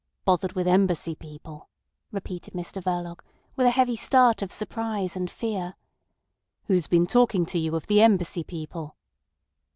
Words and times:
"Bothered 0.25 0.53
with 0.53 0.67
Embassy 0.67 1.13
people," 1.13 1.69
repeated 2.11 2.55
Mr 2.55 2.81
Verloc, 2.81 3.21
with 3.55 3.67
a 3.67 3.69
heavy 3.69 3.95
start 3.95 4.41
of 4.41 4.51
surprise 4.51 5.15
and 5.15 5.29
fear. 5.29 5.75
"Who's 6.65 6.87
been 6.87 7.05
talking 7.05 7.45
to 7.45 7.59
you 7.59 7.75
of 7.75 7.85
the 7.85 8.01
Embassy 8.01 8.43
people?" 8.43 8.95